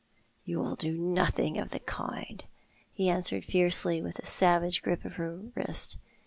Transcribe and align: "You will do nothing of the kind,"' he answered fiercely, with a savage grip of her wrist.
"You 0.45 0.57
will 0.57 0.75
do 0.75 0.97
nothing 0.97 1.59
of 1.59 1.69
the 1.69 1.79
kind,"' 1.79 2.45
he 2.91 3.07
answered 3.07 3.45
fiercely, 3.45 4.01
with 4.01 4.17
a 4.17 4.25
savage 4.25 4.81
grip 4.81 5.05
of 5.05 5.17
her 5.17 5.35
wrist. 5.53 5.97